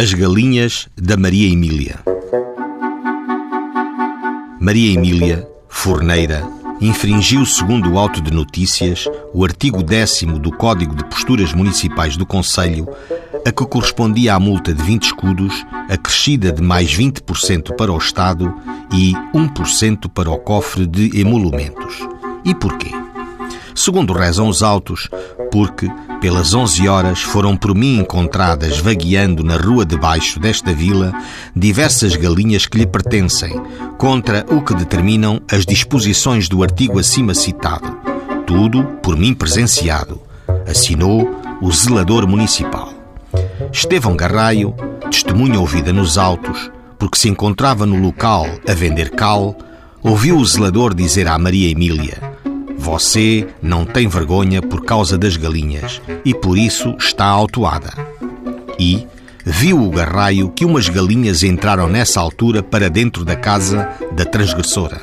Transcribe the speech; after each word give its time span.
As 0.00 0.14
galinhas 0.14 0.86
da 0.96 1.16
Maria 1.16 1.52
Emília. 1.52 1.98
Maria 4.60 4.94
Emília, 4.94 5.44
forneira, 5.68 6.48
infringiu, 6.80 7.44
segundo 7.44 7.90
o 7.90 7.98
auto 7.98 8.20
de 8.20 8.30
notícias, 8.30 9.06
o 9.34 9.44
artigo 9.44 9.82
10 9.82 10.38
do 10.40 10.52
Código 10.52 10.94
de 10.94 11.02
Posturas 11.06 11.52
Municipais 11.52 12.16
do 12.16 12.24
Conselho, 12.24 12.86
a 13.44 13.50
que 13.50 13.66
correspondia 13.66 14.36
à 14.36 14.38
multa 14.38 14.72
de 14.72 14.80
20 14.84 15.02
escudos, 15.02 15.66
acrescida 15.88 16.52
de 16.52 16.62
mais 16.62 16.96
20% 16.96 17.74
para 17.74 17.90
o 17.92 17.98
Estado 17.98 18.54
e 18.94 19.14
1% 19.34 20.08
para 20.08 20.30
o 20.30 20.38
cofre 20.38 20.86
de 20.86 21.20
emolumentos. 21.20 21.98
E 22.44 22.54
porquê? 22.54 22.92
Segundo 23.78 24.12
rezam 24.12 24.48
os 24.48 24.60
autos, 24.60 25.08
porque 25.52 25.88
pelas 26.20 26.52
11 26.52 26.88
horas 26.88 27.22
foram 27.22 27.56
por 27.56 27.76
mim 27.76 28.00
encontradas 28.00 28.78
vagueando 28.78 29.44
na 29.44 29.56
rua 29.56 29.86
de 29.86 29.96
baixo 29.96 30.40
desta 30.40 30.74
vila 30.74 31.12
diversas 31.54 32.16
galinhas 32.16 32.66
que 32.66 32.76
lhe 32.76 32.86
pertencem, 32.88 33.54
contra 33.96 34.44
o 34.50 34.62
que 34.62 34.74
determinam 34.74 35.40
as 35.48 35.64
disposições 35.64 36.48
do 36.48 36.64
artigo 36.64 36.98
acima 36.98 37.34
citado. 37.34 37.96
Tudo 38.44 38.82
por 39.00 39.16
mim 39.16 39.32
presenciado. 39.32 40.20
Assinou 40.68 41.40
o 41.62 41.70
zelador 41.70 42.26
municipal. 42.26 42.92
Estevão 43.72 44.16
Garraio, 44.16 44.74
testemunha 45.08 45.60
ouvida 45.60 45.92
nos 45.92 46.18
autos, 46.18 46.68
porque 46.98 47.16
se 47.16 47.28
encontrava 47.28 47.86
no 47.86 47.96
local 47.96 48.44
a 48.68 48.74
vender 48.74 49.10
cal, 49.10 49.56
ouviu 50.02 50.36
o 50.36 50.44
zelador 50.44 50.94
dizer 50.94 51.28
à 51.28 51.38
Maria 51.38 51.70
Emília: 51.70 52.27
você 52.88 53.46
não 53.60 53.84
tem 53.84 54.08
vergonha 54.08 54.62
por 54.62 54.82
causa 54.82 55.18
das 55.18 55.36
galinhas 55.36 56.00
e 56.24 56.32
por 56.32 56.56
isso 56.56 56.96
está 56.98 57.26
autuada. 57.26 57.92
E 58.78 59.06
viu 59.44 59.84
o 59.84 59.90
garraio 59.90 60.48
que 60.48 60.64
umas 60.64 60.88
galinhas 60.88 61.42
entraram 61.42 61.86
nessa 61.86 62.18
altura 62.18 62.62
para 62.62 62.88
dentro 62.88 63.26
da 63.26 63.36
casa 63.36 63.90
da 64.12 64.24
transgressora. 64.24 65.02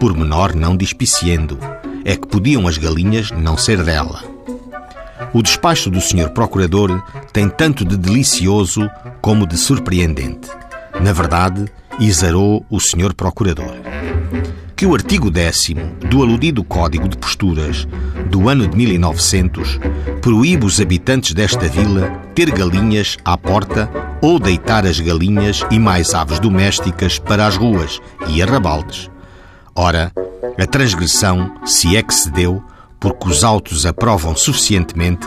Por 0.00 0.16
menor 0.16 0.52
não 0.52 0.76
dispiciendo, 0.76 1.60
é 2.04 2.16
que 2.16 2.26
podiam 2.26 2.66
as 2.66 2.76
galinhas 2.76 3.30
não 3.30 3.56
ser 3.56 3.84
dela. 3.84 4.24
O 5.32 5.42
despacho 5.42 5.90
do 5.90 6.00
Sr. 6.00 6.30
Procurador 6.30 7.00
tem 7.32 7.48
tanto 7.48 7.84
de 7.84 7.96
delicioso 7.96 8.90
como 9.20 9.46
de 9.46 9.56
surpreendente. 9.56 10.50
Na 11.00 11.12
verdade, 11.12 11.66
exarou 12.00 12.66
o 12.68 12.80
Sr. 12.80 13.14
Procurador 13.14 13.76
que 14.80 14.86
o 14.86 14.94
artigo 14.94 15.30
10 15.30 15.74
do 16.08 16.22
aludido 16.22 16.64
Código 16.64 17.06
de 17.06 17.14
Posturas 17.14 17.86
do 18.30 18.48
ano 18.48 18.66
de 18.66 18.74
1900 18.78 19.78
proíbe 20.22 20.64
os 20.64 20.80
habitantes 20.80 21.34
desta 21.34 21.68
vila 21.68 22.08
ter 22.34 22.50
galinhas 22.50 23.18
à 23.22 23.36
porta 23.36 23.90
ou 24.22 24.40
deitar 24.40 24.86
as 24.86 24.98
galinhas 24.98 25.62
e 25.70 25.78
mais 25.78 26.14
aves 26.14 26.40
domésticas 26.40 27.18
para 27.18 27.46
as 27.46 27.58
ruas 27.58 28.00
e 28.28 28.42
arrabaldes. 28.42 29.10
Ora, 29.74 30.10
a 30.58 30.66
transgressão, 30.66 31.56
se 31.66 31.94
é 31.94 32.02
que 32.02 32.14
se 32.14 32.30
deu, 32.30 32.64
porque 32.98 33.28
os 33.28 33.44
autos 33.44 33.84
aprovam 33.84 34.34
suficientemente, 34.34 35.26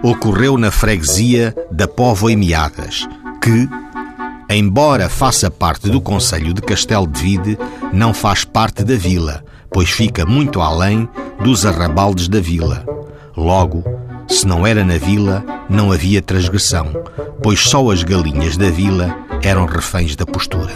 ocorreu 0.00 0.56
na 0.56 0.70
freguesia 0.70 1.52
da 1.72 1.88
Povo 1.88 2.30
e 2.30 2.36
Meadas, 2.36 3.08
que, 3.42 3.68
embora 4.54 5.08
faça 5.08 5.50
parte 5.50 5.88
do 5.88 6.00
Conselho 6.00 6.52
de 6.52 6.60
Castelo 6.60 7.06
de 7.06 7.20
Vide, 7.20 7.58
não 7.92 8.12
faz 8.12 8.44
parte 8.44 8.84
da 8.84 8.94
vila, 8.94 9.44
pois 9.70 9.90
fica 9.90 10.26
muito 10.26 10.60
além 10.60 11.08
dos 11.42 11.64
arrabaldes 11.64 12.28
da 12.28 12.40
vila. 12.40 12.84
Logo, 13.36 13.84
se 14.28 14.46
não 14.46 14.66
era 14.66 14.84
na 14.84 14.98
vila, 14.98 15.44
não 15.68 15.92
havia 15.92 16.20
transgressão, 16.20 16.92
pois 17.42 17.60
só 17.60 17.90
as 17.90 18.02
galinhas 18.02 18.56
da 18.56 18.70
vila 18.70 19.16
eram 19.42 19.66
reféns 19.66 20.16
da 20.16 20.26
postura. 20.26 20.72